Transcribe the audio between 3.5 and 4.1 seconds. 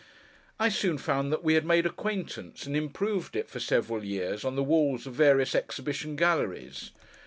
several